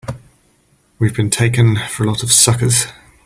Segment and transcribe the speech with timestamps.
[0.97, 2.87] We've been taken for a lot of suckers!